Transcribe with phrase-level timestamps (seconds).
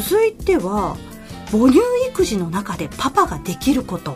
[0.00, 0.96] 続いては
[1.52, 4.14] 母乳育児の中でパパができること。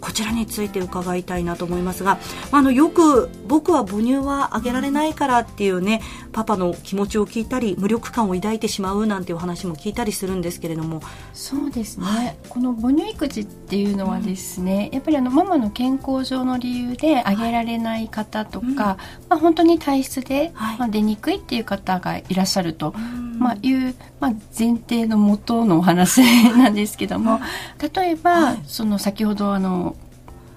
[0.00, 2.18] こちらについて伺いたいなと思いますが
[2.52, 6.00] あのよく僕は母乳はあげられないからっていうね
[6.32, 11.02] パパの気持ちを聞いたり無力感を抱いてしまうなんていう話も聞いたりするんですけれども。
[11.34, 20.78] そうですね、この母乳育児っていうのはですね、やっぱりあのママの健康上の理由であげられない方とか、まあ、本当に体質で、はい。
[20.78, 22.94] まあ、出にくいっていう方がいらっしゃると、
[23.38, 26.22] まあ、いう、まあ、前提のもとのお話
[26.52, 27.40] なんですけども
[27.94, 29.96] 例えば、その先ほどあの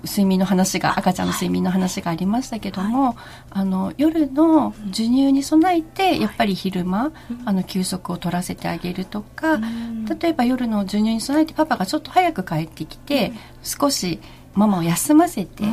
[0.04, 3.16] 睡眠の話が赤ちゃんの睡眠の話がありましたけども、
[3.50, 7.12] あの夜の授乳に備えてやっぱり昼間、
[7.46, 9.60] あの休息を取らせてあげるとか、
[10.20, 14.20] 例えば夜の授乳に備えてパパがちょっと早く帰ってきて、少し
[14.54, 15.66] ママを休ませて、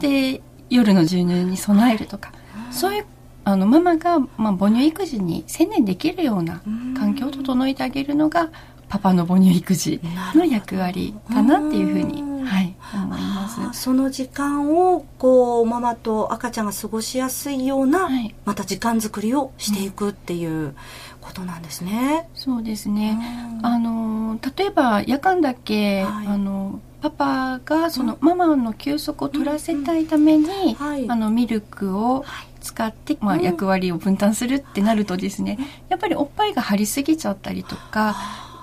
[0.00, 2.32] で夜の授乳に備えるとか、
[2.72, 3.06] そういう
[3.44, 6.62] あのママが、まあ、母乳育児に専念できるような
[6.96, 8.50] 環境を整えてあげるのが
[8.88, 10.00] パパの母乳育児
[10.34, 13.60] の役割かなっていうふうに、はい、思います。
[13.60, 18.34] あその時間をこうママと赤ちゃんが過ごしやすいような、はい。
[18.44, 20.74] また時間作りをしていくっていう
[21.20, 22.28] ことなんですね。
[22.34, 23.18] そうですね。
[23.62, 26.26] あの例えば夜間だけ、はい。
[26.28, 31.10] あのパパがそのママの休息を取らせたいために、はい。
[31.10, 32.24] あのミルクを
[32.64, 35.58] 使って、まあ、役割を分担するってなるとですね、
[35.90, 38.16] やっぱりおっぱいが張りすぎちゃったりとか、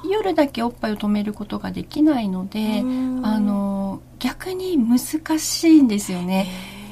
[0.09, 3.25] 夜だけおっぱいを止めることができないので、うん。
[3.25, 4.99] あの逆に難
[5.39, 6.47] しいんですよね。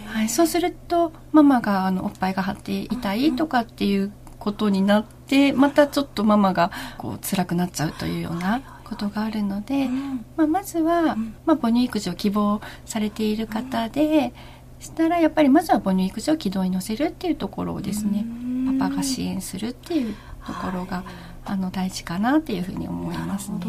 [0.07, 9.87] はい、そうするとママがあのおっぱいが張って痛いとかっていうことになってまたちょっとママがこう辛くなっちゃうというようなことがあるので、
[10.35, 11.15] まあ、まずは、
[11.45, 14.33] まあ、母乳育児を希望されている方で
[14.79, 18.25] したらやっぱりまずは母乳育児を軌道に乗せるっていうところをですね
[18.79, 21.03] パパが支援するっていうところが、
[21.45, 23.59] あの大事かなっていうふうに思いますね。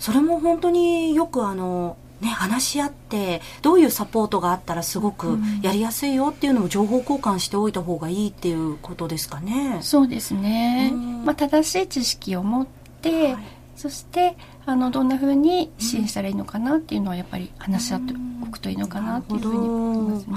[0.00, 9.78] それも本当によくあのね、話し合ってどういうサポートがあったらすごくやりやすいよっていうのを情報交換しておいた方がいいっていうことですかね。
[9.82, 11.24] そうですねうん。
[11.24, 12.66] まあ、正しい知識を持っ
[13.02, 13.44] て、はい
[13.76, 18.16] そしてあのどんな風に支援したらいいのかなっていうのはやっぱり話し合ってお
[18.54, 20.36] くといいのかなっていうふうに思いますね。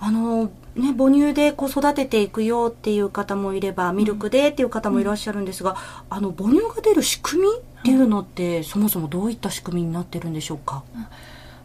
[0.00, 5.76] あのね、母乳でこう育てていくよっていう方もいればミルクでっていう方もいらっしゃるんですが、
[6.08, 10.84] あの母乳が出る仕組みっていうのって、そもそもどういった仕組みになってるんでしょうか、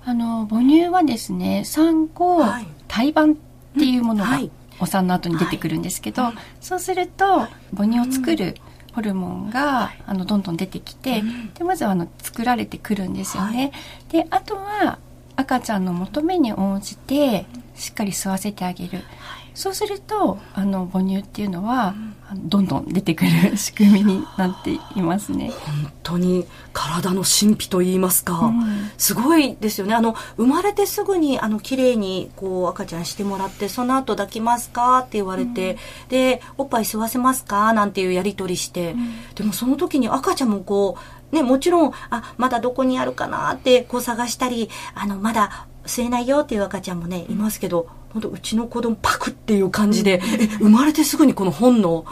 [0.06, 2.68] あの母乳はですね産後、はい。
[2.88, 3.36] 胎盤っ
[3.78, 6.24] ていうものがはいお産の後に出てくるんですけど、
[6.60, 8.56] そうすると母乳を作る
[8.94, 13.72] ホルモンが、あのどんどん出てきて、でまずはあの作られてくるんですよね。
[14.10, 14.98] であとは
[15.36, 17.46] 赤ちゃんの求めに応じて
[17.76, 19.04] しっかり吸わせてあげる。
[19.54, 21.96] そうするとあの母乳っていうのは、
[22.28, 25.52] あのどんどん出てくる仕組みになっていますね。
[25.52, 28.92] 本当に体の神秘と言いますか、うん。
[28.98, 29.94] すごいですよね。
[29.94, 35.78] あの生まれてすぐにあの綺麗にこう赤ちゃんしてもらってその後抱きますかって言われて、
[36.10, 37.74] でおっぱい吸わせますか？
[37.74, 38.96] なんていうやり取りして、
[39.36, 40.98] でもその時に赤ちゃんもこ
[41.32, 52.06] うねもちろんあまだどこにあるかなってこう探したりあのまだ吸えないよっていう赤ちゃんもねいますけど本当うちの子供パクっていう感じで、え生まれてすぐにこの本の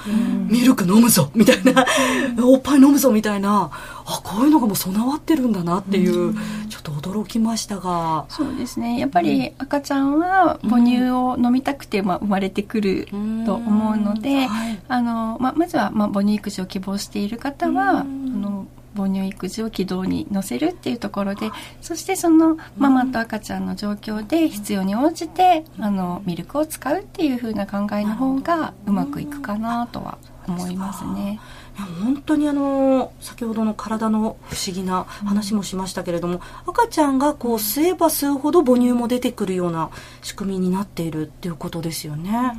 [0.50, 1.86] ミルク飲むぞみたいな、
[2.44, 3.70] おっぱい飲むぞみたいな。
[4.04, 6.34] あこういうのがもう備わってるんだなっていう、
[6.70, 8.26] ちょっと驚きましたが。
[8.30, 9.00] そうですね。
[9.00, 13.08] やっぱり赤ちゃんは母乳を飲みたくて、まあ、生まれてくる
[13.46, 14.80] と思うので、はい。
[14.88, 18.66] あのまあ、まずは、まあ、母乳育児を希望している方は、あの
[18.96, 21.52] 母乳育児を軌道に乗せるっていうところで
[21.82, 30.18] そしてそのママと赤ちゃんの状況で必要に応じてあのミルクを使うっていう風な考えの方がうまくいくかなとは
[30.48, 31.40] 思いますね。
[31.78, 39.90] いや本当にあの先ほどの体の不思議な話もしましたけれども、赤ちゃんがこう吸えば吸うほど母乳も出てくるような
[40.22, 42.58] 仕組みになっているっていうことですよね。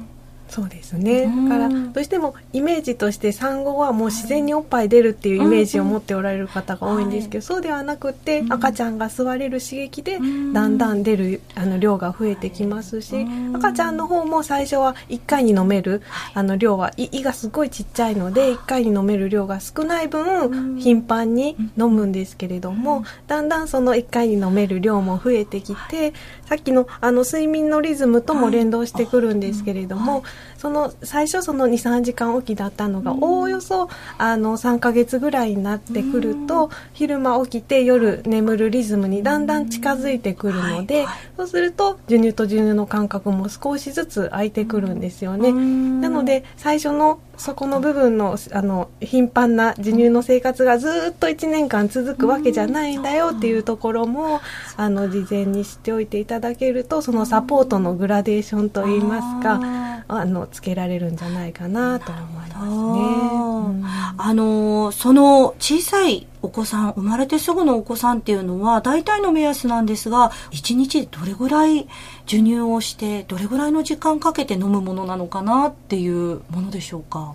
[0.53, 1.25] そうですね。
[1.49, 10.19] だからどうしてもイメージとして産後はもう自然におっぱい出るっていうイメージを持っておられる方が多いんですけど、そうではなくて赤ちゃんが吸われる刺激で
[10.53, 16.03] だんだん出るあの量が増えてきますし赤ちゃんの方も最初は1回に飲める
[16.35, 26.13] あの量は胃がすごいちっちゃいので1回に飲める量が少ない分頻繁に飲むんですけれどもだんだんその1回に飲める量も増えてきて
[26.45, 30.23] さっきのあの睡眠のリズムとも連動してくるんですけれども、
[30.59, 41.07] その最初その23時間おきだったのが、おおよそあの3ヶ月ぐらいになってくると、昼間起きて夜眠るリズムにだんだん近づいてくるので、
[41.37, 45.53] そうすると授乳と授乳の間隔も少しずつ空いてくるんですよね。
[45.53, 54.41] なので最初のそこの部分のあの頻繁な授乳の生活がずっと1年間続くわけじゃないんだよっていうところも
[54.77, 62.67] あの事前に知っておいていただけるとそのサポートのグラデーションといいますかあのつけられるんじゃないかなと思いますね。
[62.67, 63.85] うん。
[64.19, 71.89] あのその小さいお子さん生まれてすぐのお子さんっていうのは大体の目安なんですが1日どれぐらい
[72.27, 77.35] 授乳をしてどれぐらいの時間かけて飲むものなのかなっていうものでしょうか？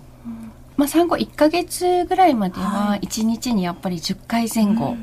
[0.76, 4.94] まあ、産後1ヶ月ぐらいまでは1日にやっぱり10回前後、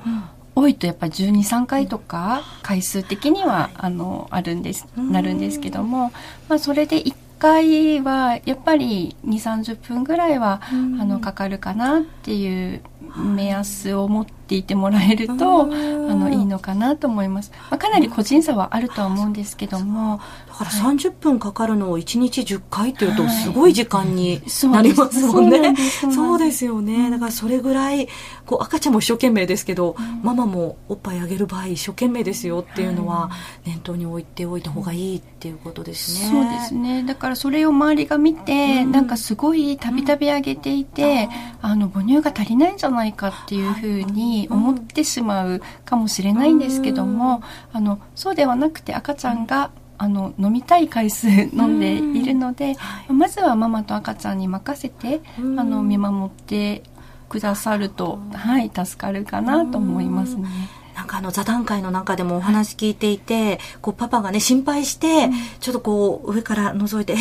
[0.56, 6.13] 多いとやっぱり12、3回とか回数的にはあのあるんです、なるんですけども、
[6.47, 10.73] まあ、それで1回はやっぱり2、30分ぐらいはあ
[11.05, 12.81] のかかるかなっていう
[13.17, 20.19] 目安を持っていてもらえるとあのいいのかなと思います、まあ、かなり個人差はあるとは思うんですけども。
[20.59, 24.41] だから30分かかるのを1日10回っていうとすごい時間に
[24.71, 25.75] なりますもんね。
[26.13, 27.09] そうですよね。
[27.12, 28.07] だからそれぐらい
[28.45, 33.31] こう赤ちゃんも一生懸命ですけど、ママもおっぱいあげる場合一生懸命ですよっていうのは
[33.65, 36.29] 念頭に置いておいた方がいいっていうことですね。
[36.29, 37.03] そうですね。
[37.03, 41.27] だからそれを周りが見て、なんかすごいたびたびあげていて、
[41.62, 47.41] あの母乳が足りないんじゃないかっていうふうに思ってしまうかもしれないんですけども、
[47.73, 52.75] あのそうではなくて赤ちゃんがあの飲みたい回数 飲んでいるので、
[53.09, 56.83] まずはママと赤ちゃんに任せて、あの見守って
[57.29, 60.35] くださると、はい、助かるかなと思います。
[60.35, 60.47] ね。
[60.95, 65.29] なんかあの座談会の中でもお話聞いていて、こうパパがね心配して、
[65.59, 67.17] ちょっとこう上から覗いて、え、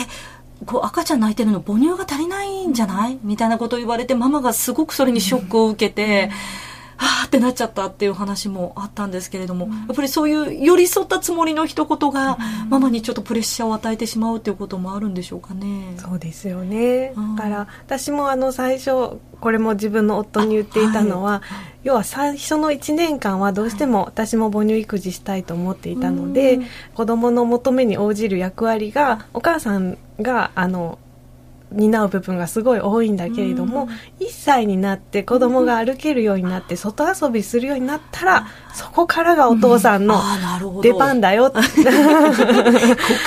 [0.64, 3.18] こう赤ちゃん泣いてるの母乳が足りないんじゃない？
[3.22, 6.34] みたいなことを言われて、ママがすごくそれにショックを受けて、は
[7.04, 15.94] あってなっちゃったっていう話もあったんですけれども、やっぱりそういう寄り添ったつもりの一言が、ママにちょっとプレッシャーを与えてしまうっていうこともあるんでしょうかね。
[15.96, 17.12] そうですよね。
[17.36, 21.42] だから私もあの最初これも自分の夫に言っていたのは、
[21.82, 26.60] 要は最初の1年間はどうしても私も母乳育児したいと思っていたので、
[26.94, 30.98] 子供の求めに応じる役割がお母さんがあの
[31.74, 33.88] 担う部分がすごい多いんだけれども、
[34.20, 40.20] 1歳になって子供が歩けるようになって外遊びするようになったら、そこからがお父さんの
[40.82, 41.62] 出番だよ、 こっ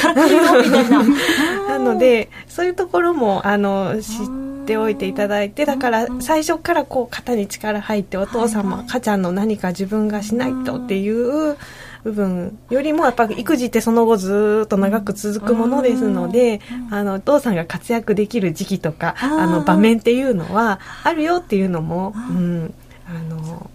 [0.02, 1.04] から来るよみたいな。
[1.78, 11.58] なのでそういうところもあの知っておいていただいてだから最初からこう肩に力入ってお父さんも赤ちゃんの何か自分がしないとっていう
[12.04, 16.62] 部分よりもやっぱ育児ってその後ずっと長く続くものですので、
[16.92, 22.74] あのお父さんが活躍できる時期とかあの場面っていうのはあるよっていうのも、うん、
[23.08, 23.70] あの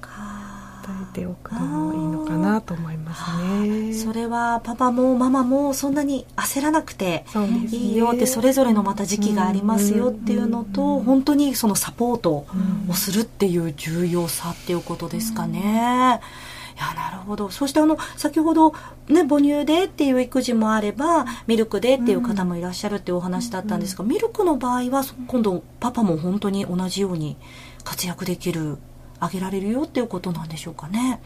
[0.82, 3.22] 伝えておくのもいいのかなと思います
[3.62, 3.94] ね。
[3.94, 7.24] それはパパもママもそんなに焦らなくて
[7.70, 12.46] いいよってそれぞれのまた時期がありますよっていうのと本当にそのサポート
[12.88, 16.20] をするっていう重要さっていうことですかね。
[16.20, 16.51] い
[16.88, 17.50] やなるほど。
[17.50, 18.72] そしてあの先ほど、
[19.08, 27.36] ね、母乳でっていう育児もあればミルクでっていう方もいらっしゃるっていうお話だったんですが、ミルクの場合は今度パパも本当に同じように
[27.84, 28.78] 活躍できる
[29.20, 31.20] あげられるよっていうことなんでしょうかね。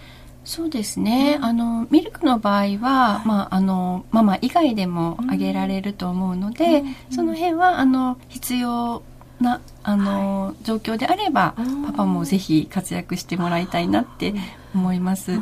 [0.44, 9.02] そうですね、あのミルクの場合は、まあ、あのママ以外でもあげられると思うので、その辺はあの必要
[9.40, 11.54] なあの、状況であれば
[11.86, 14.34] パパもぜひ活躍してもらいたいなって
[14.76, 15.32] 思います。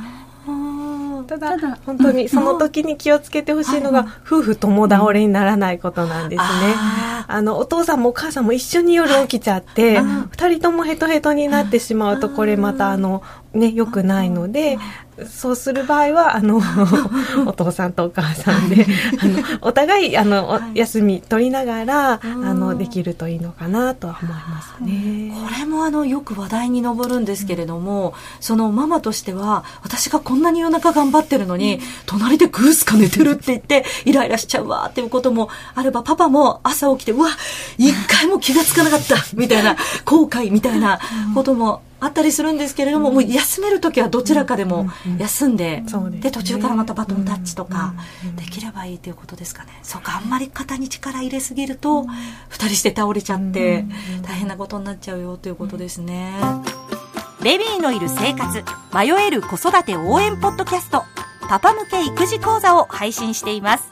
[1.26, 6.74] ただ本当にその時に気をつけてほしいのが、夫婦共倒れにならないことなんですね。
[7.26, 10.00] あのお父さんもお母さんも一緒に夜起きちゃって、
[10.30, 13.22] 二人ともヘトヘトになってしまうとこれまたあの
[13.54, 14.78] ね良くないので、
[15.28, 15.56] そう。
[15.56, 16.60] する場合はあの
[17.46, 18.86] お父さんとお母さんで
[19.20, 20.78] あのお互いあの、はい。
[20.78, 22.60] 休み取りながらあうん。
[22.60, 25.32] のできるといいのかなとは思いますね。
[25.34, 37.28] これもあのよく話題に上るんですけれども、そのママとしては私がこんなに夜中頑張ってるのに、隣でグースか寝てるって言ってイライラしちゃうわっていうこともあればパパも朝起きてうわ
[37.78, 40.98] 一回も気がつかなかったみたいな後悔みたいな
[41.34, 46.20] こともあったりするんですけれども、もう休める時はどちらかでも休んで、そうですね。
[46.20, 47.94] で途中からまたバトンタッチとか
[48.36, 49.70] できればいいということですかね。
[49.82, 52.04] そうか、あんまり肩に力入れすぎると、
[52.50, 53.86] 二人して倒れちゃって、
[54.22, 56.34] 大変なことになっちゃうよということですね。
[57.42, 61.04] ベビーのいる生活、迷える子育て応援ポッドキャスト、
[61.48, 63.84] パパ向け育児講座を配信しています。